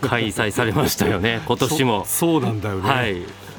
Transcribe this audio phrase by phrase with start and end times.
[0.00, 1.42] 開催されましたよね。
[1.46, 2.04] 今年も。
[2.06, 3.14] そうなんだよね、はい。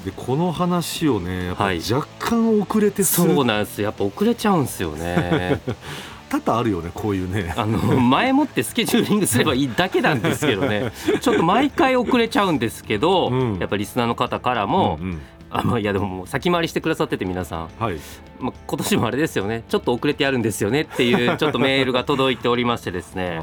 [0.06, 1.82] でこの話をねやっぱはい。
[1.92, 3.82] 若干遅れてする、そうなんです。
[3.82, 5.62] やっぱ遅れちゃうんですよね。
[6.30, 7.54] 多々あるよねこういうね。
[7.56, 10.92] あの前もってスケジューリングすればいいだけなんですけどね。
[11.22, 13.58] ちょっと毎回遅れちゃうんですけど、うん。
[13.60, 15.22] やっぱリスナーの方からも、うんうん。
[15.52, 17.98] あまあいやでももう先回りしてくださってて皆さん、はい。
[18.40, 19.64] まあ、今年もあれですよね。
[19.70, 23.40] ちょっと遅れてやるんですよねっていうちょっとメールが届いておりましてですね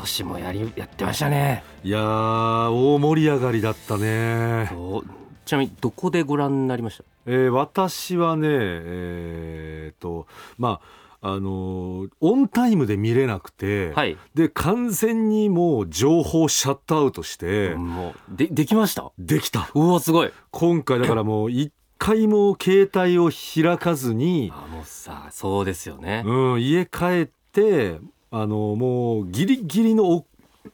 [0.00, 1.62] 年もやりやってましたね。
[1.84, 4.70] ーいやー大盛り上がりだったね、
[5.44, 7.04] ちなみにどこでご覧になりました？
[7.26, 10.26] えー私はねえー、と
[10.56, 10.80] ま
[11.20, 19.10] ああのーオンタイムで見れなくて、はい、で完全にもう情報シャットアウトして、もうでできました？
[19.18, 19.68] できた。
[19.74, 20.30] うわすごい。
[20.50, 27.98] 今回だから もう一回も携帯を開かずに、あもうさそうですよね、うん、家帰って
[28.30, 30.26] あのもうギリギリのお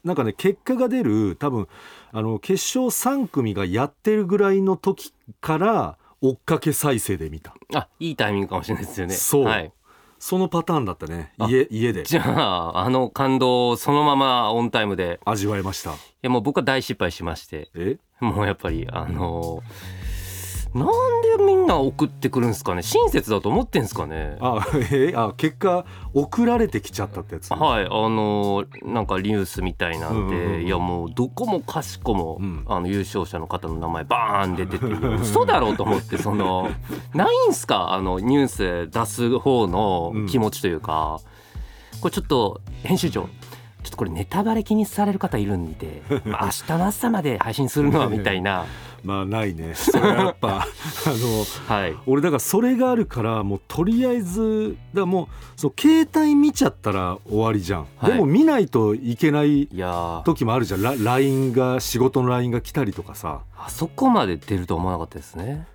[0.02, 1.69] なんかね結果が出る多分
[2.12, 7.55] あの決勝3組がやってるぐらいの時から追っかけ再生で見た。
[7.74, 9.14] あいいタイミングかもしれないですよね。
[9.14, 9.44] そう。
[9.44, 9.72] はい、
[10.19, 11.33] そのパターンだったね。
[11.38, 12.02] あ家家で。
[12.05, 15.20] じゃああの感動をそのままオンタイムで。
[15.24, 15.92] 味わいました。
[15.92, 17.68] いやもう僕は大失敗しまして。
[17.74, 17.98] え？
[18.20, 19.62] もうやっぱりあの
[20.75, 20.89] なん
[21.39, 22.83] でみんな送ってくるんですかね？
[22.83, 24.36] 親切だと思ってんですかね？
[24.41, 27.53] あえあ結果送られてきちゃったってやつ。
[27.53, 32.64] はいあのなんかニュースみたいなんで、うんうんうんいやもうどこもかしこも、うん。
[32.67, 36.70] あの優勝者の方の名前バーン出てて嘘だろうと思ってその
[37.14, 37.92] ないんすか？
[37.92, 41.20] あのニュース出す方の気持ちというか、
[42.01, 43.29] これちょっと編集長
[43.84, 48.64] ちょっとこれネタバレ気にされる方いるんで、 まあ、明日の朝まで配信するのはみたいな。
[49.05, 49.74] まあないね。
[49.74, 50.67] それはやっぱ あ
[51.68, 51.94] のはい。
[52.06, 58.12] 俺だからそれがあるからもうとりあえずだからもうそう携帯見ちゃったら終わりじゃん、はい。
[58.12, 59.68] でも見ないといけない
[60.24, 60.83] 時もあるじゃん。
[60.83, 63.40] ラ LINE が仕事の LINE が来たりとかさ。
[63.58, 65.67] あそこまで出ると思わなかったですね。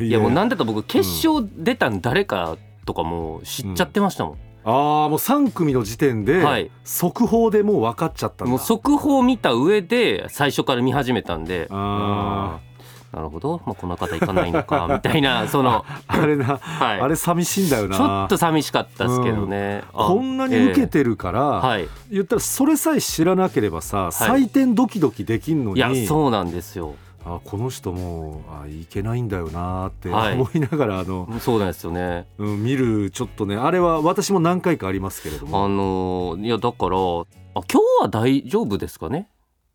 [0.00, 6.70] いいやもうなんだったら僕決勝出たん誰かとかもう知っちゃってましたもん、ああもう3組の時点で、はい。
[6.84, 8.50] 速報でもう分かっちゃったんだ。
[8.50, 11.68] もう速報見た上で最初から見始めたんで。
[11.70, 12.68] ああー
[13.12, 17.96] なるほど、まあ、この方行かないのかみたいな その、あれな、はい、あれ寂しいんだよな。
[17.96, 21.68] ちょっと寂しかったですけどね、あこんなに受けてるから、ええ。
[21.68, 21.88] はい。
[22.10, 26.96] 言ったらそれさえ知らなければさ、採点ドキドキできんのいにやそうなんですよ
[27.36, 30.34] あこの人もあいけないんだよなってはい。
[30.34, 32.26] 思いながら、あのそうなんですよね。
[32.38, 37.24] うん、見るちょっとねあれは私も何回かありますけれどあものーいやだからあ
[37.54, 39.28] 今日は大丈夫ですかね？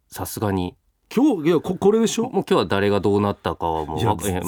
[0.08, 0.75] さすがに。
[1.16, 2.24] 今日いやここれでしょ？
[2.24, 4.00] もう今日は誰がどうなったかはもう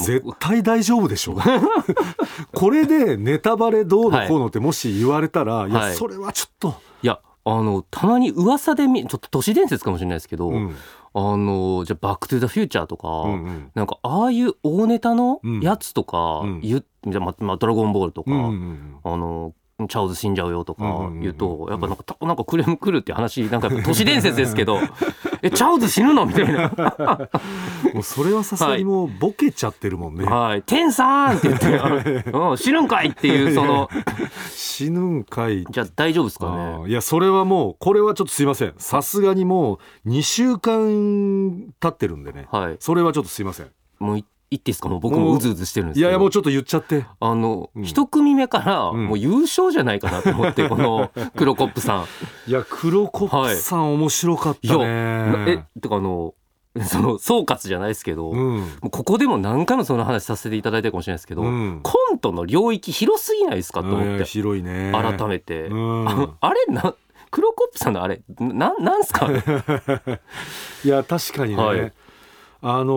[0.01, 1.37] 絶対大丈夫でしょ。
[2.53, 5.93] これでネタバレどうのこうのってもし言われたら、い、やはい。
[5.93, 10.75] それはちょっと、いやあのたまに噂でみちょっと都市伝説かもしれないですけど、うん
[11.17, 13.71] あのじゃあ「バック・トゥ・ザ・フューチャー」とか、うんうん。
[13.73, 16.61] なんかああいう大ネタのやつとかうん。
[17.05, 18.95] ままあ、ドラゴンボールとか、うんうんうん。
[19.03, 19.53] あの
[19.87, 21.19] チャールズ死んじゃうよとかうんうんうん。
[21.21, 24.77] 言うと、やっぱなんかたなんかクレーム来るって話なんか都市伝説ですけど
[25.45, 26.25] えチャールズ死ぬの？
[26.25, 26.69] みたいな。
[27.93, 31.59] もうそれはさすがにもうボケちゃってるもんね、はい「天さん!」って言っ
[32.23, 33.89] て「うん死ぬんかい!」っていうその。
[34.49, 35.63] 死ぬんかい。
[35.69, 38.73] じゃあ大丈夫ですかあねーいやそれはもうこれはちょっとすいません。
[38.77, 42.47] さすがにもう2週間経ってるんでね。
[42.51, 42.75] はい。
[42.79, 43.67] それはちょっとすいません。
[43.99, 44.89] もうい言っていいですか？
[44.89, 46.05] もう僕もうずうずしてるんですいけど。
[46.07, 47.05] やいやもうちょっと言っちゃって。
[47.19, 47.83] あの、うん。
[47.83, 49.05] 一組目からうん。
[49.07, 52.05] もう優勝じゃないかなと思って、この クロコップさん。
[52.49, 54.85] いや黒コップさん面白かったね。
[55.75, 56.33] えてかあの
[56.85, 58.63] その総括じゃないですけど、もうん。
[58.83, 61.79] うここでも何回もその話させていただいたかもしれないですけど、うん。
[61.83, 64.91] コントの領域広すぎないですかと思いやって、広いね。
[64.93, 66.07] 改めて、うん。
[66.09, 66.93] ああれな
[67.31, 69.29] クロコップさんのあれななんすか？
[70.83, 71.93] いや確かにね、はい
[72.67, 72.93] あの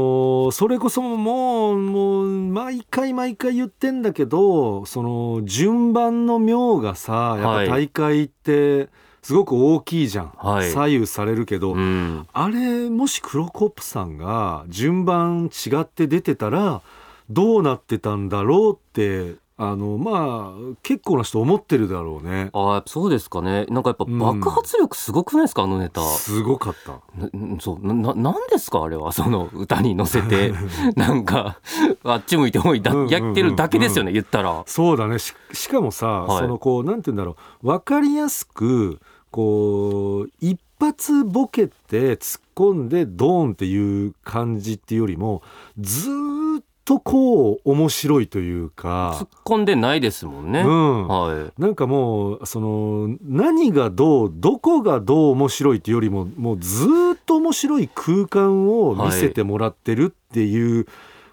[0.48, 8.88] ーそれこそもうもう毎回毎回言ってんだけどその順番の妙がさやっぱ大会って
[9.20, 10.70] すごく大きいじゃん、はい。
[10.70, 12.26] 左右されるけど、うん。
[12.32, 16.80] あれもしクロコップさんが順番違って出てたら
[17.28, 22.50] どうなってたんだろうってあのまあ結構な人思ってるだろうね。
[22.52, 23.66] ああそうですかね。
[23.68, 26.00] なんかやっぱ爆発力すごくないですか、あのネタ。
[26.02, 26.92] すごかった。
[27.36, 27.92] なそう。
[27.94, 28.84] ななですか？
[28.84, 29.10] あれは。
[29.12, 30.54] その歌に乗せて。
[30.94, 31.58] なんか
[32.04, 33.24] あっち向いてほいだうんうんうんうん。
[33.24, 34.62] やってるだけですよね言ったら。
[34.66, 35.18] そうだね。
[35.18, 36.38] ししかもさ、はい。
[36.38, 37.66] そのこうなんて言うんだろう。
[37.66, 39.00] 分かりやすく
[39.32, 45.42] こう一発ボケて突っ込んでドーンっていう感じっていうよりも
[45.78, 51.60] ずーっとこう面白いという突かっ、込んでないですもんね、うん、はい。
[51.60, 60.86] なんかもうその何がどうどこがどう面白いっていうよりももうずーっと面白い空間を見せてもらってるっていう、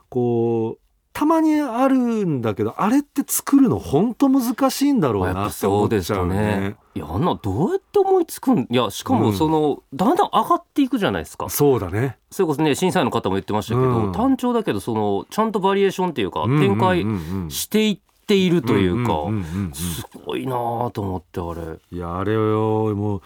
[0.09, 0.84] こう
[1.15, 6.39] たまにあるんだけどあれって作るの本当難しいんだろうなって思そうですっちゃうかね。
[6.59, 6.75] ね。
[6.93, 8.67] いやあんなどうやって思いつくん？
[8.69, 11.47] いやしかもその、だんだん上がっていくじゃないですか。
[11.49, 12.17] そうだね。
[12.31, 12.75] それこそね。
[12.75, 14.11] 審査員の方も言ってましたけど、うん。
[14.11, 19.39] 単調だけどそのちゃんとバリエーションっていうか、展開うんうんうんしていっているというか、んんうんう
[19.69, 21.79] んすごいなぁと思ってあれ。
[21.91, 23.21] いやあれよもう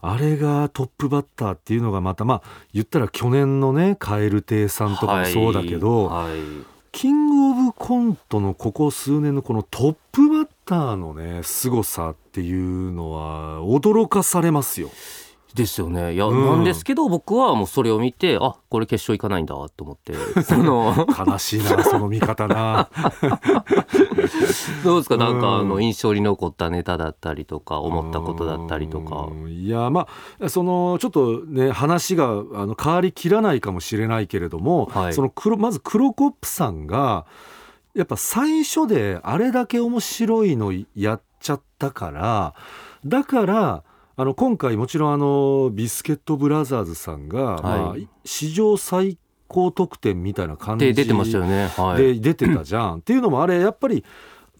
[0.00, 2.42] あれがトップバッターっていうのがまたまあ
[2.72, 6.38] 言ったら去年のね蛙亭さんとかもそうだけど、はいはい
[6.96, 14.88] キングオブコントのここ数年のこのトップバッターのね凄さっていうのは驚かされますよ。
[15.56, 16.14] ですよね。
[16.14, 16.46] いや、うん。
[16.46, 20.14] なんですけど僕はもうそれを見てあこれ決勝行かないんだと思って。
[20.44, 22.88] その悲しいな その見方な。
[24.84, 25.16] どうですか？
[25.16, 25.60] なんかうん。
[25.60, 29.28] あの印象に残ったネタだったりとか思ったことだったりとか。
[29.30, 29.50] うん。
[29.50, 30.06] いやま
[30.40, 35.14] あそのちょっとね話があの変わりきらないかもしれないけれども、はい。
[35.14, 37.26] その黒まずクロコップさんが
[37.94, 42.54] やっぱ最初であれだけ面白いのやっちゃったから
[43.06, 43.82] だから
[44.18, 51.66] あの今回もちろんあのビスケットブラザーズさんが、まあ、史上最高得点みたいな感じで出てましたよね。
[51.68, 52.14] はい。
[52.14, 52.96] で出てたじゃん。
[53.00, 54.04] っていうのもあれやっぱり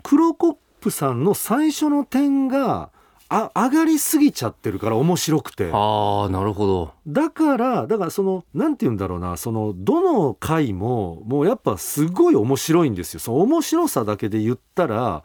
[0.03, 2.91] クロコップさんの最初の点が
[3.31, 5.70] あ上がりすぎちゃってるから面白くて。
[5.73, 6.93] ああなるほど。
[7.06, 13.20] だからだからそのなんて言うんだろうなそのどの回ももうやっぱすごい面白いんですよ。
[13.20, 15.25] その面白さだけで言ったら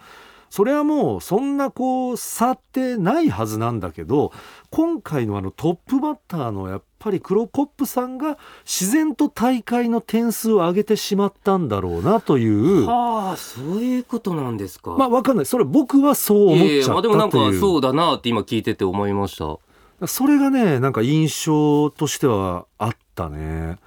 [0.51, 4.33] それはもうそんなこう差ってないはずなんだけど
[4.69, 12.85] 今回のあのトップバッターのやっぱりクロコップさんが自然と大会の点数を上げてしまったんだろうなという。
[12.85, 14.91] はあそういうことなんですか？
[14.91, 15.45] まあわかんない。
[15.45, 19.57] それ僕はそう思っいやいやちゃっまあでもなんかそうだなって今聞いてて思いました。
[20.05, 23.77] それがねなんか印象としてはあったね。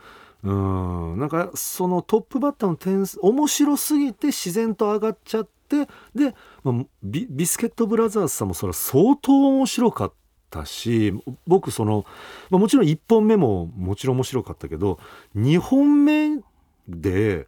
[0.42, 1.18] うん。
[1.18, 10.12] なんかそのトップバッターの点数面白すぎて自然と上がっちゃってで、まあ、ビビスケットブラザーズさんもそれは相当面白かっ
[10.50, 11.12] たし
[11.46, 12.04] 僕その、
[12.50, 14.98] まあ、もちろん1本目ももちろん面白かったけど
[15.36, 16.40] 2本目
[16.88, 17.46] で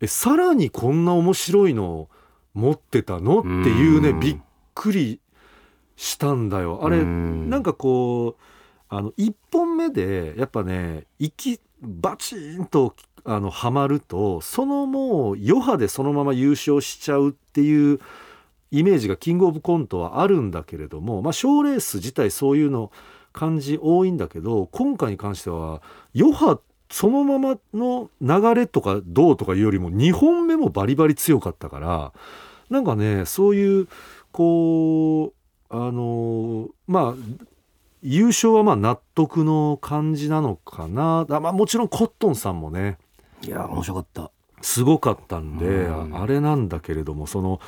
[0.00, 2.08] えさらにこんな面白いの
[2.54, 4.38] 持ってたのっていうねうんびっ
[4.74, 5.20] くり
[5.96, 6.80] したんだよ。
[6.82, 8.42] あれうんなんかこう
[8.88, 12.94] あの1本目でやっぱね息バチンと
[13.24, 17.98] あのはまるとそのもう余波でそのまま優勝しちゃうっていう
[18.70, 22.92] イメージがキングオブコントはあるんだけれどもまあ賞レース自体そういうの
[23.32, 25.82] 感じ多いんだけど今回に関しては
[26.16, 26.60] 余波
[26.90, 32.12] そのままの流れとかどうとかいうよりも2本目もバリバリ強かったから
[32.70, 33.88] なんかねそういう
[34.32, 35.32] こう
[35.68, 37.46] あのまあ
[38.08, 41.26] 優勝はまあ納得の感じなのかな。
[41.28, 42.98] あ、まあ、もちろんコットンさんもね
[43.42, 44.30] いや面白かった。
[44.62, 46.16] すごかったんで、うん。
[46.16, 47.60] ああれなんだけれどもその、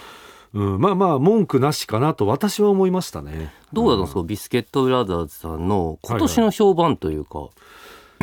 [0.55, 3.53] うん、まあまあ文句なしかなと私は思いましたね。
[3.73, 7.49] どうだったんですか、ビスケットブラザーズさんの今年の評判というか、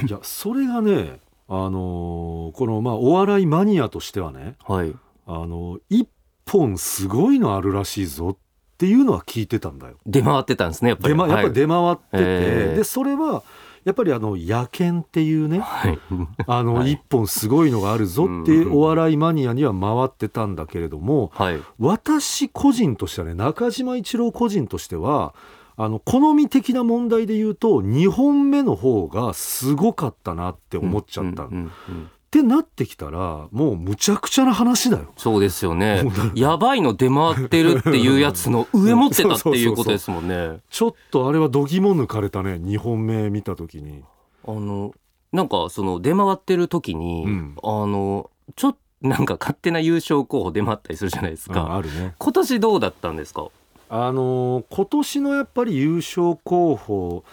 [0.07, 4.93] いやそれがねあのーこのまあお笑いマニアとしてはねはい。
[5.27, 6.07] あの一
[6.45, 8.38] 本すごいのあるらしいぞ
[8.75, 9.96] っていうのは聞いてたんだよ。
[10.05, 11.13] 出回ってたんですねやっぱり。
[11.13, 13.44] 出ま、やっぱり出回ってて、えーでそれは
[13.86, 16.00] やっぱりあの野犬っていうねはい、
[16.48, 16.94] あのはい。
[16.94, 25.36] 一本すごいのがあるぞっていうお笑いマニアには回ってたんだけれどもはい、私個人としてはね中島一郎個人としては
[25.77, 31.44] あの好み的な問題で言うと2本目の方がすごかったなって思っちゃった。
[31.44, 35.13] うんうんうんってなってきたらもうむちゃくちゃな話だよ。
[35.15, 36.04] そうですよね。
[36.36, 40.60] やばいの出回ってるっていうやつの 上持ってたっていうことですもんね。
[40.70, 44.04] ちょっとあれは度肝抜かれたね2本目見た時に。
[44.48, 44.94] あの
[45.32, 47.56] なんかその出回ってる時に、うん。
[47.63, 52.15] あのちょっとなんか勝手な優勝候補出回ったりするじゃないですうんか、あるね。
[52.18, 53.48] 今年どうだったんですか？
[53.89, 57.24] あのー今年のやっぱり優勝候補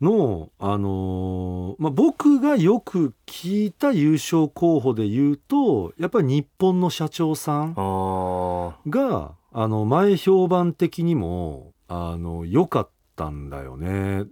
[0.00, 14.24] の、あのーまあ、僕がよく聞いた優勝候補で言うとやっぱり日本の社長さんあがあの前評判的にもあの良かったんだよね。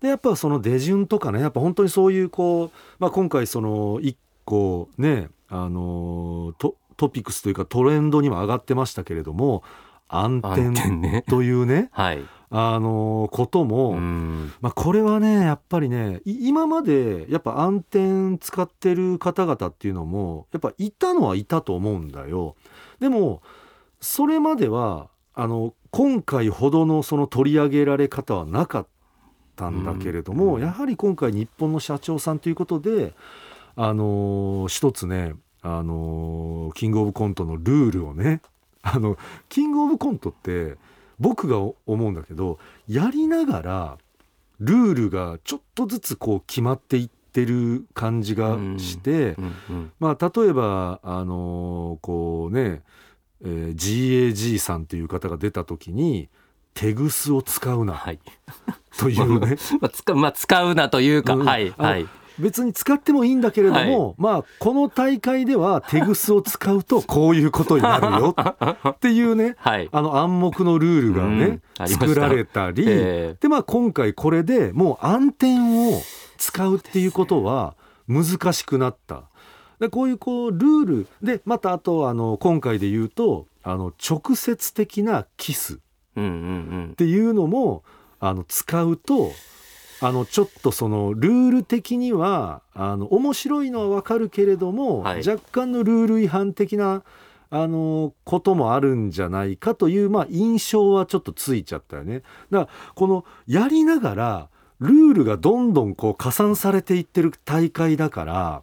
[0.00, 9.62] でやっぱその出順とかねやっぱ本当にそういうこう、まあ、今回その一個ねあのトトピックスというかトレンドにも上がってましたけれども
[10.08, 22.56] 暗転というね はいあのことも、うんまあ、これはねやっぱりねい今までやっぱ暗転使ってる方々っていうのもやっぱいたのはいたと思うんだよ。
[23.00, 23.42] でも
[24.00, 28.86] それまではあの今回ほどのその取り上げられ方はなかっ
[29.56, 33.12] たんだけれども、うんやはり今回日本の社長さんということで
[33.76, 38.40] あのー一つねあのーキングオブコントのルールをね
[38.82, 40.76] あのキングオブコントって
[41.20, 43.98] 僕が思うんだけどやりながら
[44.60, 52.82] ルールがちょっとずつこう決まっていってる感じがして、うんうんまあ例えばあのーこうね、
[53.44, 56.28] えー GAG さんという方が出た時に
[56.74, 58.20] 手ぐすを使うなはい。
[58.98, 59.56] というね。
[59.80, 61.44] まあ使まあ使うなというか、うん。
[61.44, 62.06] はいはい
[62.38, 68.36] 別に使ってもいいんだけれども、まあこの大会では手ぐすを使うと こういうことになるよ
[68.88, 69.88] っていうねはい。
[69.90, 75.46] あの暗黙のルールがね、うん作られたり、えでまあ今回これでもう暗転
[75.92, 76.00] を
[76.36, 77.76] 使うっていうことは
[78.08, 79.22] 難しくなった。
[79.78, 87.84] でこういうこうルールでまたあとあの今回で言うとあの直接的なキスっていうのも
[88.18, 89.30] あの使うと
[90.00, 97.02] あのちょっとそのルール的にはあの面白いのはわかるけれども、はい若干のルール違反的な
[97.50, 102.22] あのこともあるんじゃないかという、まあ、印象はちょっとついちゃったよね。
[102.50, 104.48] だからこのやりながら
[104.80, 108.62] ルールがどんどんこう加算されていってる大会だから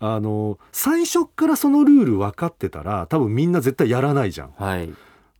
[0.00, 4.52] あの最初っからそのルール分かってたら多分みんな絶対やらないじゃん。
[4.56, 4.90] はい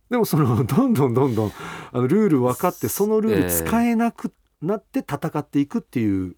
[0.09, 1.51] でもそのどんどんどんどん
[1.91, 4.31] あのルール分かってそのルール使えなく
[4.65, 6.35] なって戦っていくっていう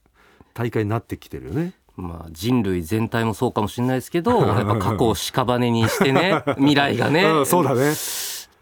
[0.54, 1.74] 大会になってきてるよね。
[1.96, 7.24] まあ人類全体もそうかもしれないですけど やっぱ過去を屍にしてね 未来がね。
[7.24, 7.94] うんそうだね。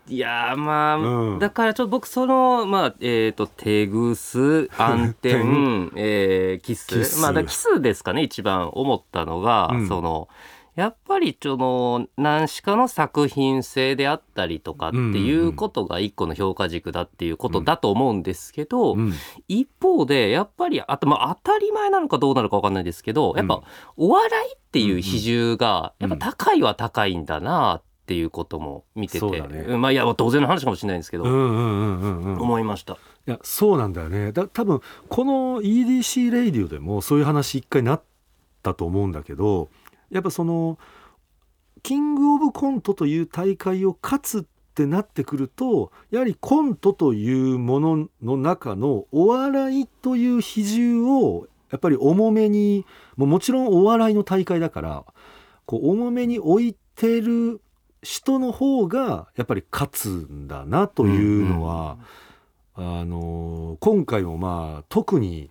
[0.07, 1.39] いやーまあ、うん。
[1.39, 5.29] だからちょっと僕そのまあえっ、と手ぐす暗転、
[5.95, 7.19] えーキス。
[7.21, 9.87] まあキスですかね一番思ったのが、うん。
[9.87, 10.27] その
[10.75, 19.13] やっぱりその何しかの作品性であったりとかっていうことが一個の評価軸だっていうことだと思うんですけど、うん。
[19.47, 23.47] 一方でやっぱりあと、まあ、当たり前なのかどうなのか分かんないですけどやっうん。
[23.47, 23.63] ぱ
[23.95, 29.81] お笑いっていう比重がやっぱ高いは高いんだなっていうことも見てて、ねうん。
[29.81, 32.41] まあいや当然の話かもしれないんですけど、うんうんうんうんうん。
[32.41, 32.93] 思いました。
[32.93, 32.97] い
[33.31, 34.33] やそうなんだよね。
[34.33, 38.01] だ多分この EDC レイディオでもそういう話一回なっ
[38.61, 39.69] たと思うんだけど
[40.11, 40.77] やっぱその
[41.83, 44.43] キングオブコントという大会を勝つっ
[44.73, 52.85] てなってくるとやはりコントというものの中のお笑いという比重をやっぱり重めに
[53.15, 55.05] もうもちろんお笑いの大会だから
[55.65, 57.61] こう重めに置いてる
[58.01, 61.97] 人の方がやっぱり勝つんだなというのは、
[62.75, 65.49] あの今回もまあ特に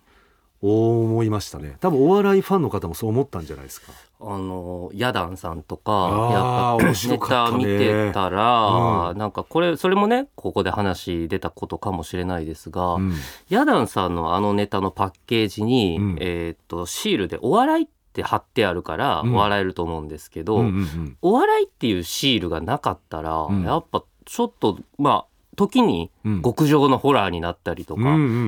[0.61, 1.77] 思いましたね。
[1.79, 3.91] 多分お笑いファンの方もそう思ったんじゃないですか。
[4.21, 7.17] あのヤダンさんとあかーやっぱネ
[7.51, 9.17] タ見てたら、うん。
[9.17, 13.13] なんかこれそれもねここで話出たことかもしれないですが、うん。
[13.49, 16.17] ヤダンさんのあのネタのパッケージに、うん。
[16.19, 19.33] えーっとシールで「お笑い」って貼ってあるからうん。
[19.33, 21.17] 笑えると思うんですけど、うんうんうん。
[21.21, 23.63] お笑いっていうシールがなかったら、うん。
[23.63, 28.01] やっぱちょっとまあ時にうん極上のホラーになったりとか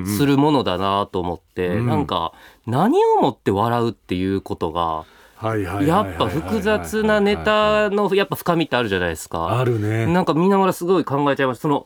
[0.06, 2.34] するものだなと思って、うんなんか
[2.66, 5.06] 何をもって笑うっていうことが
[5.42, 9.60] やっぱ複雑なネタのやっぱ深みってあるじゃないですか。
[9.60, 10.08] あるね。
[10.08, 11.62] なんか見ながらすごい考えちゃいました。
[11.64, 11.86] その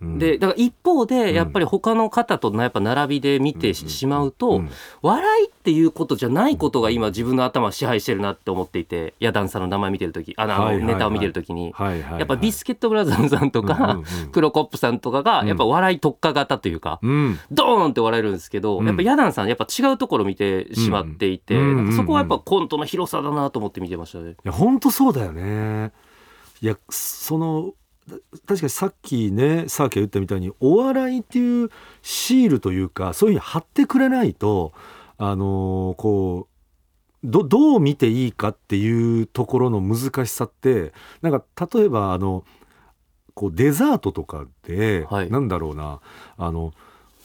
[0.00, 0.18] うん。
[0.18, 1.06] でだから一方うん。
[1.06, 4.70] でやっぱり他の方とのやっぱ並びで見てししまううとん
[5.02, 11.74] 笑いっていうことじゃないことが今自分の頭を支配してるなって思っていてヤダンさんの名前見てる時あのネタを見てる時に。
[11.78, 17.38] やっぱビスケットブラザーズさんとかうんクロコップさんとかがやっぱ笑い特化型というかうん。
[17.50, 18.86] ドーンって笑えるんですけどうん。
[18.86, 21.58] やっぱヤダンさんやっぱ違うところ見てしまっていて
[21.96, 24.30] そこはやっぱコントの広さだなと思って見てましたね。
[24.30, 25.92] いや本当そうだよね。
[26.60, 27.72] いやそのだ
[28.46, 31.70] 確かにさっきねサーケが言ったみたいにお笑いっていう
[32.02, 34.72] シールというかそういうふうに貼ってくれないと
[35.18, 36.58] あのーこう
[37.24, 42.44] どどう見ていいかっていうところの難しさってなんか例えばあの
[43.34, 45.30] こうデザートとかで、はい。
[45.30, 46.00] なんだろうな
[46.36, 46.72] あの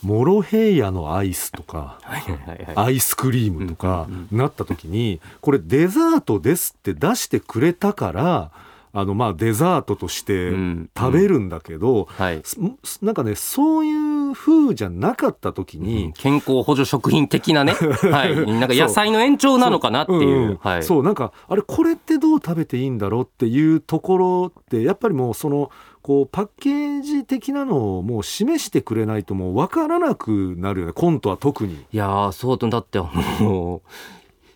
[0.03, 2.75] モロヘイヤのアイスとかはいはいはい。
[2.75, 4.37] アイスクリームとかうん。
[4.37, 8.51] なった時にこれデザートですって出してくれたから
[8.95, 12.41] あのまあデザートとしてうん食べるんだけど、はい。
[12.43, 12.57] す
[13.01, 17.73] なんかねそういう風じゃなかった時に、健康補助食品的なね、
[18.11, 20.23] はい、なんか野菜の延長なのかなっていう、う。
[20.23, 20.57] んうん。
[20.61, 25.71] はい、そうなんかあれこれってどう食べていいんだろうっていうところってやっぱりもうその
[26.03, 30.93] こうパッケージ的なのをもう示してくれないともう分からなくなるよね。
[30.93, 31.73] コントは特に。
[31.91, 33.09] いやーそうだってあ
[33.39, 33.81] の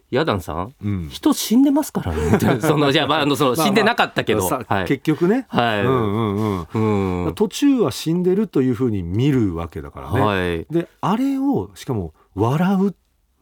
[0.10, 1.10] ヤダンさんうん。
[1.10, 2.40] 人死んでますからね。
[2.62, 4.86] そのじゃあ,、まあ、あのそのまあ死んでなかったけど、さはい。
[4.86, 7.26] 結局ね、はい、うんうんうん。
[7.26, 7.36] うん。
[7.36, 10.22] 途中は死んでるというふうに見るわけだからね。
[10.22, 10.66] はい。
[10.74, 12.94] であれをしかも笑うっ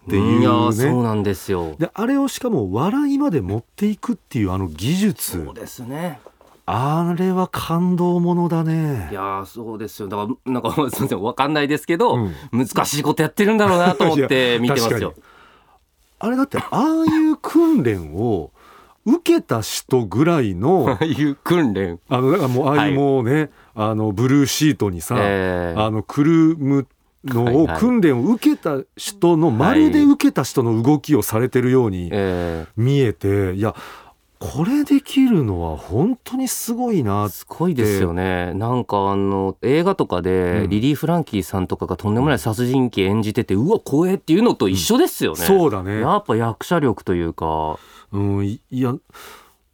[0.10, 0.42] ていうね。
[0.42, 1.76] いやーそうなんですよ。
[1.78, 5.46] であれをしかも笑いまで持っていくっていうあの技術。
[5.46, 6.20] そうですね。
[6.68, 9.10] あれは感動ものだね。
[9.12, 10.08] いやーそうですよ。
[10.08, 12.34] だからなんかすみませんわかんないですけど、うん。
[12.52, 15.14] 難しいことやってるんだろうなと思って見てますよ
[16.26, 18.52] あれだってああいう訓練を
[19.06, 22.00] 受けた人ぐらいの ああいう訓練。
[22.10, 26.88] あのだからもうああはいいうもうね、あのブルーシートにさ、えーあのくるむ
[27.26, 27.80] のをはいはい。
[27.80, 32.66] 訓練を受けた人のまるで受けた人の動きをされてるようにえ。
[32.78, 33.76] 見えていや
[34.54, 38.54] これできるのは本当にすごいなーすごいですよね。
[38.54, 40.24] なんかあの映画とかうん。
[40.24, 46.02] でリリー・フランキーさんとかがとんでもない殺人鬼演じててうわ怖えっていうのと一緒ですよね、そうだね。
[46.02, 47.78] やっぱ役者力というか。
[48.12, 48.96] うん、いいや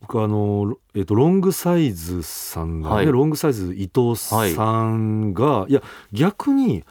[0.01, 3.05] 僕あの、えっとロングサイズさんだね、はい。
[3.05, 6.83] ロングサイズ伊藤さんが、い、や逆に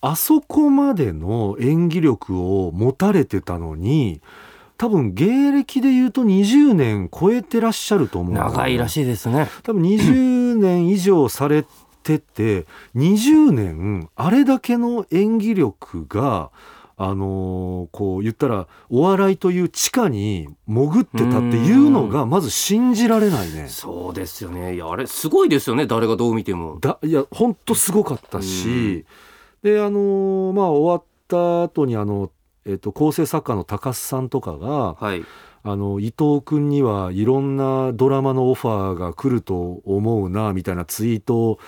[0.00, 4.20] あそこまでの演技力を持たれてたのに
[4.82, 8.34] 多分芸歴で言うと20年超えてらっしゃると思う。
[8.34, 9.46] 長いらしいですね。
[9.62, 11.64] 多分20年以上され
[12.02, 16.50] てて20年あれだけの演技力が
[16.96, 23.68] あのーこう言ったらお笑いという地下に潜ってたっていうのがまず信じられないね。
[23.68, 24.74] そうですよね。
[24.74, 25.86] いやあれすごいですよね。
[25.86, 26.80] 誰がどう見ても。
[26.80, 29.04] だいや本当すごかったし、
[29.62, 32.32] であのーまあ終わった後にあの、
[32.66, 35.24] えっと構成作家の高須さんとかがはい。
[35.64, 41.58] あの伊藤君にはいろんなドラマのオファーが来ると思うなみたいなツイートを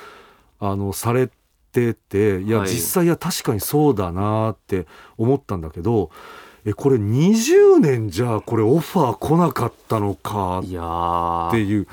[0.58, 1.30] あのされ
[1.70, 2.68] てていや、はい。
[2.68, 6.10] 実際いや確かにそうだなって思ったんだけど
[6.64, 11.48] えこれ20年じゃあこれオファー来なかったのかいやー。
[11.50, 11.86] っていう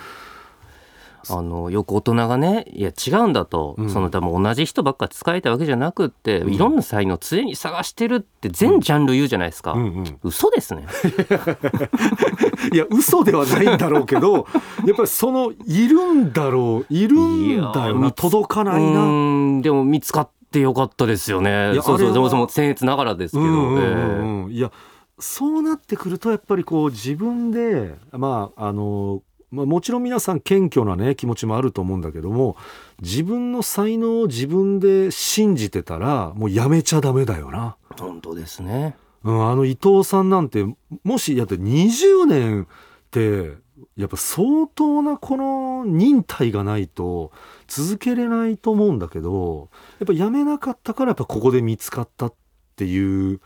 [1.30, 3.90] あのよく大人がねいや違うんだと、うん。
[3.90, 6.54] その多分同じ人ばっか使えたわけじゃなくって、うん。
[6.54, 10.86] いろんな才能常に探してるって全ジャンル言うじゃないですか、うんうん、嘘ですね。
[12.74, 14.48] いや嘘ではないんだろうけど
[14.86, 19.62] やっぱりそのいるんだろういるんだよなー届かないうな。
[19.62, 21.74] でも見つかってよかったですよね。
[21.74, 22.14] いやそうそうあれは。
[22.14, 24.52] でもその僭越ながらですけど、うんうんえうんうん。
[24.52, 24.72] いや
[25.20, 32.56] そうなってくるとやっぱりこう自分でまああの、まあ、もちろん皆さん謙虚なね気持ちもあると思うんだけども
[33.02, 37.76] 自分の才能を自分で信じてたらもうやめちゃダメだよな。
[37.92, 40.66] え本当ですねうん、あの伊藤さんなんて
[41.04, 42.68] もしやって20年っ
[43.12, 43.54] て
[43.96, 47.32] やっぱ相当なこの忍耐がないと
[47.68, 52.34] 続けれないと思うんだけどやっぱやめなかったからやっぱここで見つかったっ
[52.76, 53.42] ていう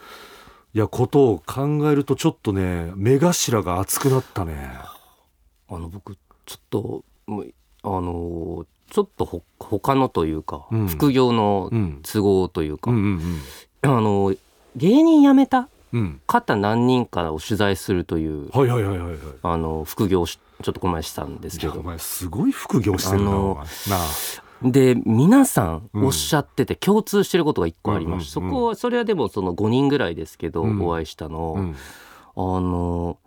[0.73, 4.94] いやことを考えるとちょっとね目頭が熱くなったね。
[5.75, 10.87] あの僕ちょっとあのちょっとほ他のというか、うん。
[10.87, 13.41] 副業のうん、都合というか、うんうん
[13.81, 14.33] あの
[14.75, 15.99] 芸人辞めたうん。
[15.99, 19.17] うん方何人かを取材するというはいはいはいはいはい。
[19.43, 21.81] あの副業をしちょっとこの前したんですけど。
[21.83, 23.55] 前すごい副業してるな
[24.63, 26.05] で皆さんうん。
[26.05, 30.81] おっしゃってて共通してることが一個ありまして、うんうんうんそこはそれはでもその5人ぐらいですけど、うん。
[30.81, 31.75] お会いしたの、うん。
[32.37, 33.17] あの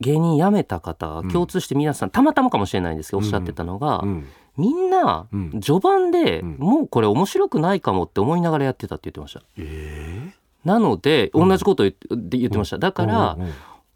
[0.00, 1.28] 芸人辞めた方うん。
[1.30, 4.26] 共通して皆さんたまたまかもしれないんですけどおっしゃってたのが、うん。
[4.56, 5.60] みんなうん。
[5.60, 6.56] 序盤でうん。
[6.58, 9.42] もうこれ面白くないかもって思いながらやってたって言ってました。
[9.58, 10.32] え
[10.64, 11.48] なのでうん。
[11.48, 11.94] 同じことを言っ
[12.28, 12.78] て言ってました。
[12.78, 13.36] だえから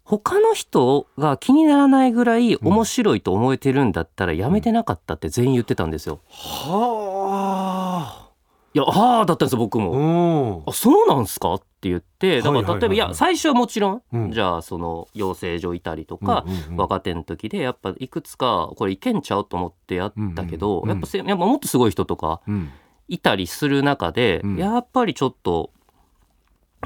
[0.03, 6.19] 他の人が気にならないぐらい面白いと思えてるんだったらやめてなかったって全員言ってたんですよ。
[6.29, 8.29] はあ。
[8.73, 9.91] いやはあだったんですよ僕も。
[9.91, 10.69] うん。
[10.69, 14.31] あそうなんすかって言ってだから例えばいや最初はもちろん、うん。
[14.31, 16.77] じゃあその養成所いたりとか、うんうんうん。
[16.77, 20.95] 若手の時でやっぱいくつかこれいけんちゃうと思ってやったけど、うんうんうん。
[20.95, 22.69] やっぱせやっぱもっとすごい人とかうん。
[23.07, 24.57] いたりする中で、うん。
[24.57, 25.71] やっぱりちょっと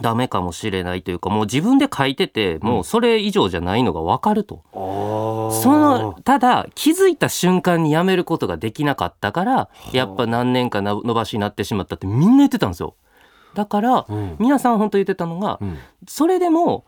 [0.02, 4.64] ダメかもしれないというかもう自分で書いててもうそれ以上じゃないのが分かると。
[4.74, 5.52] あー。
[5.62, 12.96] そのただ気づいた瞬間にやめることができなかったからやっぱ何年かな伸ばしになってしまったってみんな言ってたんですよ。
[13.56, 14.36] だからうん。
[14.38, 15.78] 皆さん本当言ってたのがうん。
[16.08, 16.86] それでも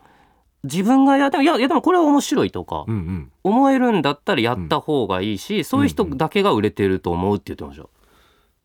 [0.62, 3.32] 自分がやでもいやいやでもこれは面白いとかうんうん。
[3.42, 7.88] 思えるんだったらやった方がいいし、そういう人だけが売れてると思うって言ってました。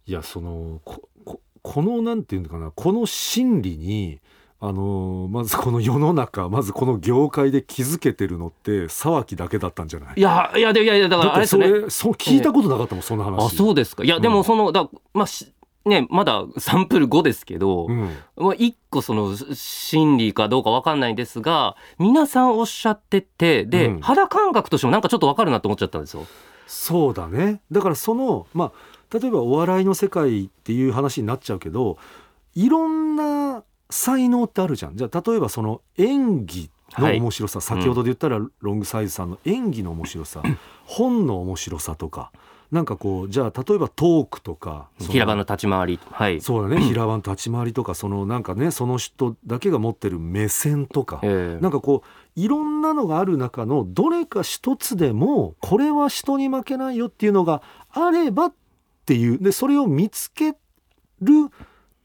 [0.05, 4.19] いやそのこここのなんていうのかなこの心理に
[4.59, 10.13] あのーまずこの世の中まずこの業界で気づけてるのって沢木だけだったんじゃない？
[10.17, 11.69] いやいやでいやいやだからあれですね。
[11.69, 14.03] れそう聞いたことなかったもん、そんな話あそうですか。
[14.03, 15.53] いやでもそのだまあし
[15.85, 24.01] ねまだサンプル5ですけど、うん、まあ、一個その心理かどうかわかんないですが皆さんおっしゃっててで、うん。
[24.01, 26.25] 肌感覚としてもなんかちょっとわかるなと思っちゃったんですよ。
[26.67, 27.61] そうだね。
[27.71, 28.71] だからそのま
[29.11, 31.97] あ例えばお笑いの世界っていう話になっちゃうけど
[32.55, 34.95] いろんな才能ってあるじゃん。
[34.95, 36.69] じゃあ例えばその演技
[37.01, 40.41] の面白さ、先ほどで言ったらロングサイズさんの演技の面白さ、
[40.85, 42.31] 本の面白さとか。
[42.71, 45.99] なんかこうじゃあ例えばトークとか平場の立ち回り。
[46.09, 46.81] はい、そうだね。
[46.89, 51.61] 平場の立ち回りとかそのなんかねその人だけが持ってる目線とか、ええ。
[51.61, 58.53] なんかこういろんなのがある中のどれか一つでもこれは人に負けないよっていうのがあればっ
[59.05, 59.37] ていう。
[59.37, 60.55] でそれを見つけ
[61.21, 61.49] る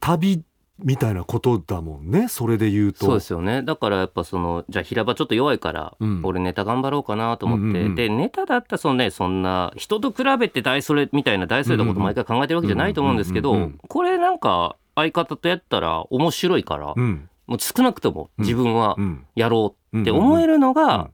[0.00, 0.42] 旅
[0.82, 3.06] みたいなことだもんねそれで言うと。
[3.06, 3.62] そうですよね。
[3.62, 6.20] だからやっぱそのじゃあ平場ちょっと弱いから、うん。
[6.24, 7.94] 俺ネタ頑張ろうかなと思って、うんうんうん。
[7.96, 13.78] でネタだったらそのねそんな人と比べて大それみたいな大それたこと毎回考えてるわけじゃないと思うんですけど、うんうんうんうん。
[13.88, 17.28] これなんか相方とやったら面白いから、うん。
[17.46, 19.26] もう少なくとも自分はうん。
[19.34, 20.74] やろうって思えるのうん。
[20.74, 21.10] が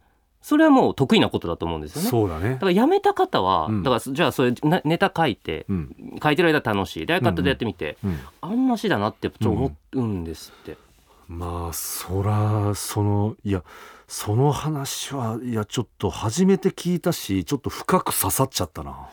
[0.47, 2.09] それはもう得意なことだと思うんですよね。
[2.11, 2.67] そうだねだか。
[2.67, 10.77] ら辞めた方は、うんだからじゃあそれなネタ書いてうん書いてる間楽しいで相方でやってみて、うんあんましだなってちょっと思うんですって。
[11.29, 13.65] まあそらそのいや
[14.07, 19.09] その話はいやちょっと初めて聞いたしちょっと深く刺さっちゃったな。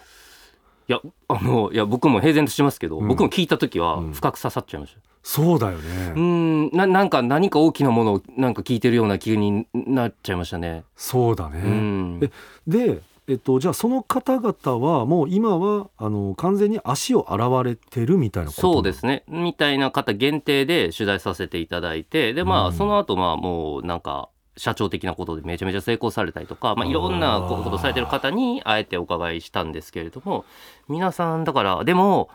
[0.89, 4.99] いやあのいや僕も平然としてますけど、うん僕も聞いた時はうん深く刺さっちゃいました。
[5.23, 6.21] そうだようね。
[6.21, 6.69] ん。
[6.71, 10.83] ななんか何か大きなものをなんか聞いてるような気になっちゃいましたね。
[10.95, 11.59] そうだね。
[11.63, 12.19] うん。
[12.23, 12.31] え
[12.67, 19.23] で、えっと、じゃあその方々はもう今はあの完全に足を洗われてるみたいなことそうですね。
[19.27, 22.33] みたいな方限定で取材させていただいて。
[22.33, 22.73] でまあ、うん。
[22.73, 30.45] その後まあもうなんか社長的なことでめちゃめちゃ成功されたりとか、まあ、いろんなことされてる方にあえてお伺いしたんですけれども
[30.89, 32.29] 皆さんだからでも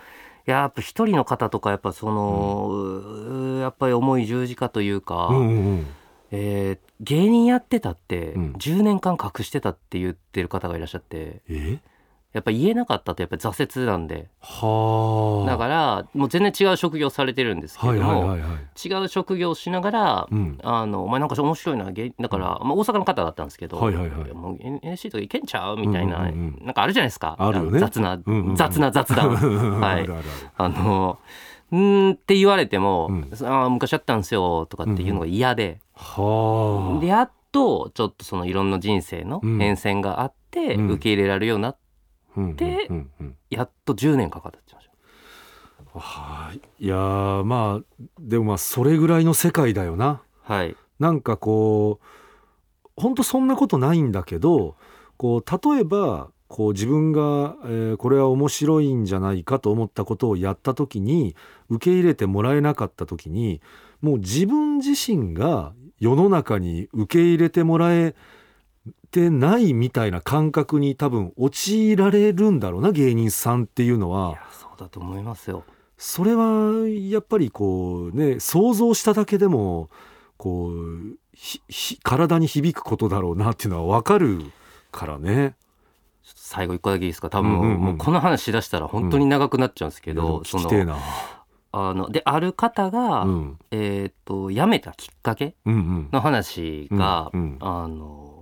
[0.47, 5.87] やっぱ一人の方とかやっぱその、やっぱり重い十字架というか、うんうんうん。
[6.31, 8.53] えー芸人やってたってうん。
[8.55, 11.43] 10年間隠してたって言ってる方がいらっしゃって。
[11.49, 11.79] え？
[12.37, 14.29] やっぱ言えなかったとやっぱり挫折なんで。
[14.41, 15.51] はあ。
[15.51, 20.59] だからもう全然違う職業されてるんですけはいども、はいはいはい違う職業をしながら、うん。
[20.63, 24.33] あのお前なんか面白いな芸だから、まあ、大阪の方だったんですけど、はいはいはい。
[24.33, 27.37] もう NSC とかいけんちゃうみたいな、うなんかあるじゃないですか。
[27.39, 27.81] あるよね。
[27.81, 28.19] 雑な、
[28.55, 29.31] 雑な雑談。
[29.81, 30.09] はい。
[30.59, 31.19] あの
[31.73, 33.23] うーんって言われても、うん。
[33.33, 39.59] あー昔あったんですよとかっていうのが嫌で、はでやっとちょっとそのいろんな人生のうん。
[39.59, 40.91] 変遷があって、うん。
[40.91, 41.77] 受け入れられるようになっ
[43.51, 44.93] やっと10年かかったって言ってま
[45.91, 45.99] した。
[45.99, 46.61] はい。
[46.79, 50.23] いやーまあでもまあそれぐらいの世界だよな。
[50.43, 50.77] はい。
[50.99, 54.77] なんかこう本当そんなことないんだけど
[55.17, 61.35] こう例えばこう自分が、えーこれは面白いんじゃないかと思ったことをやった時に
[61.69, 63.61] 受け入れてもらえなかった時に
[64.01, 68.15] もう自分自身が世の中に受け入れてもらえ
[69.11, 75.65] てないみたいな感覚に多分陥られるんだろうな芸人さんっていうのいはやそうだと思いますよ。
[75.99, 79.89] それはやっぱりこうね想像しただけでも
[80.37, 84.41] こうひひ体に響くことだろうなっていうのは分かる
[84.93, 85.57] からね。
[86.23, 87.31] 最後一個だけいいですか？
[87.31, 87.81] 多分、うんうんうん。
[87.81, 90.99] もうこの話しだしたら本当に長くなっちゃうんですけど、いやでもそな。
[91.73, 93.59] あのである方が、うん。
[93.71, 96.09] えっ、と辞めたきっかけうんうん。
[96.13, 97.57] の話が、うんうん。
[97.61, 98.36] あの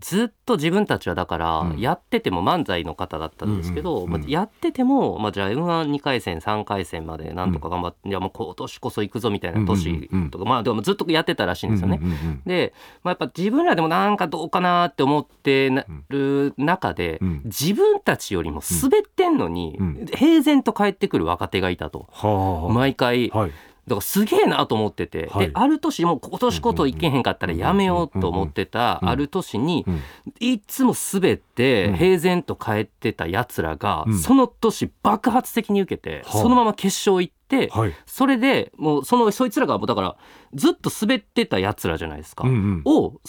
[0.00, 1.78] ずっと自分たちはだから、うん。
[1.78, 12.00] やってても漫才の方だったんですけど、まあやってても、まあ、じゃあ m 1 2回戦3回戦までなんとか頑張って、いやもう今年こそ行くぞみたいな年とか、まあでもずっとやってたらしいんですよね。
[12.46, 17.42] で、まあ、やっぱ自分らでもなんかどうかなって思ってなる中で、うん。
[17.44, 20.06] 自分たちよりも滑ってんのに、うん。
[20.06, 22.08] 平然と帰ってくる若手がいたと。
[22.10, 23.28] はあ、毎回。
[23.30, 23.50] はい
[23.90, 25.46] だからすげえなと思ってて、はい。
[25.48, 30.00] である年もう今年こそ行けへんかったらやめようと思ってたうんある年にうん
[30.38, 40.16] いつも滑ってうん平然と帰ってたやつらがうんその年爆発的に受けてはあそのまま決勝行ってはいそれでもうそのそいつらがもうだから
[40.54, 43.20] ずっと滑ってたやつらじゃないですか、うんうんを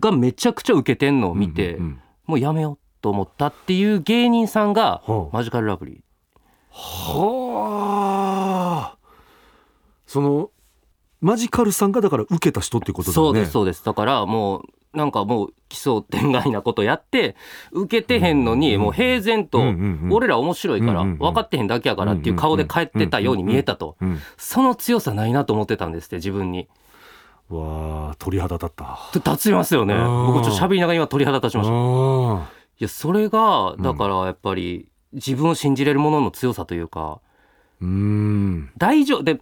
[0.00, 6.00] がめちゃくちゃ受けてんのを見て、うんうんもうやめようと思ったっていう芸人さんがはあマジカルラブリー
[6.74, 8.97] はあ
[10.08, 10.50] その
[11.20, 13.26] マジカルさんがだから受けた人っていうことだよね。
[13.28, 13.84] そうですそうです。
[13.84, 14.62] だからもう
[14.96, 17.36] なんかもう奇想天外なことやって
[17.72, 19.62] 受けてへんのにもう平然と
[20.10, 23.96] 俺ら面白いから分かってへんだけやからっていう顔で帰ってたように見えたと。
[24.00, 26.68] うんその強さないなと思ってたんですって自分に。
[27.50, 28.98] わあ鳥肌立った。
[29.14, 29.94] 立ちますよね。
[29.94, 31.74] うん僕ちょっと喋りながら今鳥肌立ちました。
[31.74, 37.20] いあやそれがだからやっぱり自分を信じれるものの強さというか。
[37.82, 38.70] ーうん。
[38.78, 39.40] 大丈夫で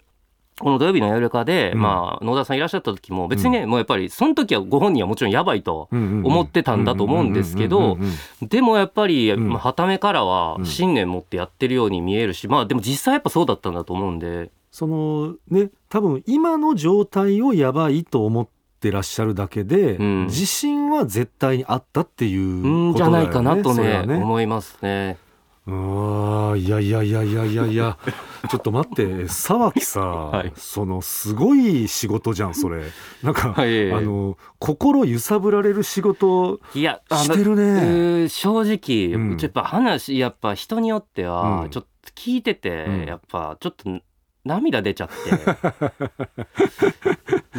[0.58, 1.80] この土曜日の夜中で、うん。
[1.82, 7.98] まあ野田さんいらっしゃった時も別にね、もうやっぱりその時はご本人はもちろんやばいと思思ってたんだと思うんですけど
[8.40, 9.48] でもやっぱり、うん。
[9.50, 10.66] まあ、はためからはうん。
[10.66, 14.50] 信念持ってやってるように見えるし、まあでも実際やっぱそうだったんだと思うんで。
[14.70, 20.26] そのね多分今の状態をやばいと思ってらっしゃるだけで、うん。
[20.26, 24.14] 自信は絶対にあったっていううんじゃことだよねないかなとねね。
[24.22, 25.18] 思いますね。
[25.66, 27.98] うわーいやいやいやいやいやいや。
[28.48, 30.52] ちょっと待って沢木さ、い。
[30.56, 32.84] そのすごい仕事じゃんそれ。
[33.24, 38.28] なんか、 はいあの心揺さぶられる仕事してるね。
[38.28, 39.36] 正直、うん。
[39.40, 41.30] やっぱ話やっぱ人によってうん。
[41.30, 43.04] はちょっと聞いてて、うん。
[43.04, 43.90] やっぱちょっと
[44.44, 45.14] 涙出ちゃって。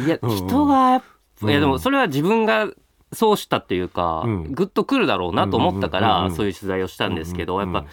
[0.00, 1.02] いやうん人がやっ
[1.42, 1.70] ぱいやでうん。
[1.72, 2.68] もそれは自分が
[3.12, 4.52] そうしたっていうか、うん。
[4.52, 7.84] グッとくるだろうなと思ったからそういう取材をしたんですけど、やっぱ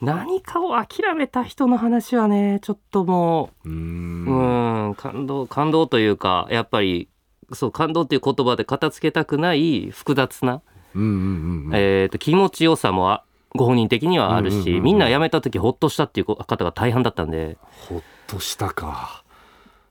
[0.00, 4.86] 何かを諦めた人の話はねちょっともうーうん。
[4.86, 7.08] うん感動感動というかやっぱり
[7.52, 10.62] そう感動っていう言葉で片付けたくない複雑な
[10.94, 17.58] 気持ちよさもあご本人的にはあるし、みんな辞めた時ほっとしたっていう方が大半だったんで。
[17.88, 19.22] ほっとしたか。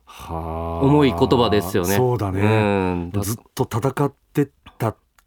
[0.05, 0.85] はあ。
[0.85, 1.95] 重い言葉ですよね。
[1.95, 3.11] そうだね、うん。
[3.11, 4.51] だずっと戦ってた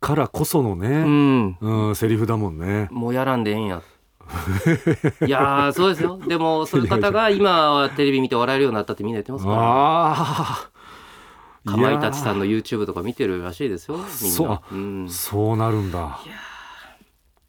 [0.04, 2.88] からこそのうね、ん、うんセリフだもんね。
[2.90, 3.82] もうやらんでええんや。
[5.26, 6.18] いやーそうですよ。
[6.18, 9.56] でもそういう方が 今はテレビ見て笑えるようになったってみんな言ってますから。
[9.58, 10.14] あ
[11.66, 14.10] あかまいたちさんの YouTube とか見てるらしいですよみんな。
[14.10, 14.48] そう。
[14.50, 16.18] あうん、そうなるんだ。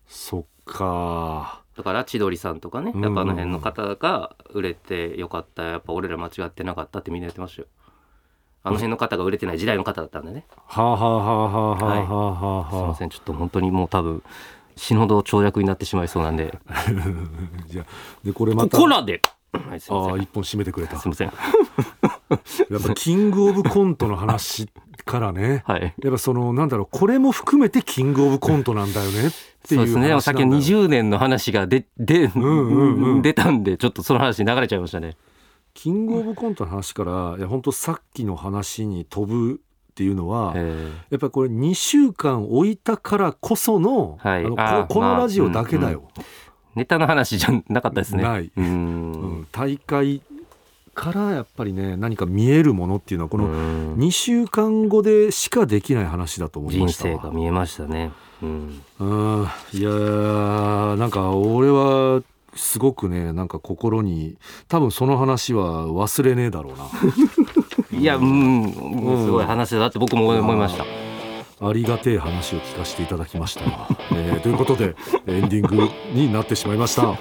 [0.07, 3.03] そっかだから千鳥さんとかねうん。
[3.03, 5.63] やっぱあの辺の方が売れてよかった。
[5.63, 7.67] やっぱ俺ら間違ってなかったってみんな言ってましたよ
[8.65, 10.43] あの辺の方が売れてない時代の方だったんでね。
[10.65, 12.78] はあはあはあはあはあはあすい。
[12.80, 14.23] はあませんちょっと本当にもう多分
[14.75, 16.58] 死ぬほど長尺になってしまいそうなんで。
[17.69, 17.86] じゃあ
[18.23, 19.21] でこれまこたこらで、
[19.54, 20.97] はい、ああ一本締めてくれた。
[20.97, 21.28] すいません。
[22.71, 24.67] やっぱキングオブコントの話
[25.06, 25.62] からね。
[25.69, 25.93] はい。
[26.01, 29.32] やっぱそのなんだろうこれも含めてキングオブコントなんだよねっていう
[29.67, 30.21] そうですね。
[30.21, 33.21] さっきの話なんだよ20年の話がでで、んうんうん。
[33.21, 35.15] 出たんでちょっとその話に流れちゃいましたね
[35.75, 39.61] キングオブコントの話からいや本当さっきの話に飛ぶ
[39.91, 44.45] っていうのは、えやっぱりこれ2週間置いたからこその,、はい。
[44.45, 46.23] あのここのラジオだけだよ、ー
[46.75, 48.23] ネタの話じゃなかったですね。
[48.23, 48.51] ない。
[48.57, 48.65] うん。
[48.65, 49.47] うん。
[49.53, 50.21] 大会
[50.93, 53.95] からやっぱりね何か見えるものっていうのはこのうん。
[53.95, 57.19] 2週間後でしかできない話だと思いま人したわ。
[57.21, 58.11] 生が見えましたね。
[58.41, 58.81] うん。
[58.99, 59.47] うん。
[59.73, 62.21] いやーなんか俺は
[62.55, 64.37] すごくねなんか心に
[64.67, 66.85] 多分その話は忘れねえだろうな。
[67.97, 70.85] いやうんすごい話だって僕も思いました。
[71.61, 73.63] ありがてえ話を聞かせていただきました、
[74.11, 77.17] えーということでエンディングになってしまいました、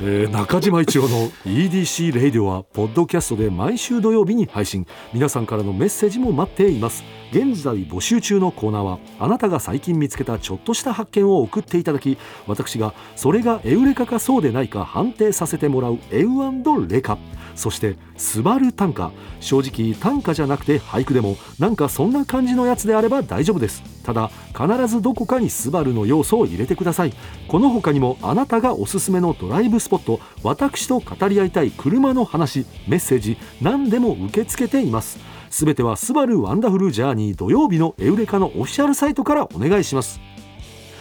[0.00, 4.86] えー中島一郎の EDC レイディオはポッドキャストで毎週土曜日に配信。
[5.12, 7.02] 皆さんからのメッセージも待っています。
[7.32, 17.18] 現在募集中のコーナーはあなたが最近見つけたちょっとした発見を送っていただき私がそれがエウレカかそうでないか判定させてもらうエウレカ。
[17.58, 19.10] そしてスバル短歌。
[19.40, 23.82] 正直短歌じゃなくて俳句でもなんかそんな感じのやつであれば大丈夫です。
[24.04, 27.12] ただ必ずどこかにスバルの要素を入れてください。
[27.48, 35.18] この他にもあなたがおすすめのドライブスポット私と語り合いたい車の話メッセージ何でも受け付けています。
[35.50, 40.20] すべてはスバルワンダフルジャーニー土曜日のエウレカのオフィシャルサイトからお願いします。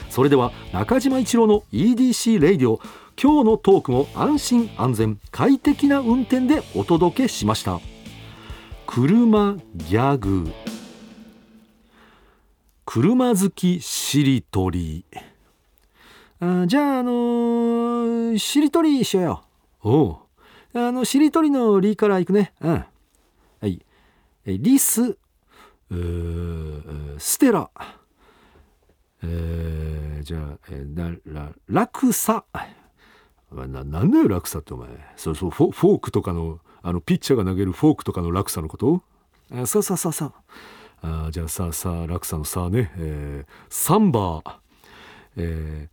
[0.10, 2.80] それでは中島一郎の EDC レイディオ
[3.20, 7.80] 今日のトークも安心安全快適な運転でお届けしました。
[8.86, 10.48] 車ギャグ。
[12.86, 15.04] 車好きしりとり。
[16.40, 19.44] あじゃああのーしりとりしようよ。
[19.82, 20.18] おう。
[20.76, 22.54] あのしりとりの「り」からいくね。
[22.62, 22.86] うん。
[23.62, 23.84] はい。
[24.46, 25.18] えリス。
[27.18, 27.68] ステラ。
[29.24, 32.46] えー、じゃあ、えー、なら落差。
[32.54, 32.87] お前
[33.52, 34.90] なんだよ落差ってお前。
[35.16, 39.02] そうそうフォフォークとかのあのピッチャーが投げるフォークとかの落差のこと？
[39.54, 40.34] あそうそうそうそう。
[41.02, 44.54] あじゃあさあさあ落差のさあね、えー、バー、
[45.38, 45.90] え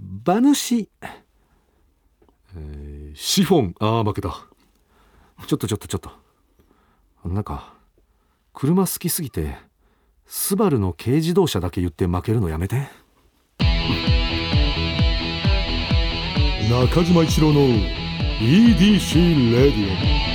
[0.00, 0.88] ー、馬主、
[2.56, 3.74] えー、シフォン。
[3.80, 4.28] ああ負けた。
[5.46, 6.10] ちょっとちょっとちょっと。
[7.28, 7.74] なんか
[8.52, 9.56] 車好きすぎて
[10.26, 12.88] スバルの軽自動車だけ言って負けるのやめて。
[16.68, 17.68] 中島一郎の
[18.40, 20.33] EDC レディオ。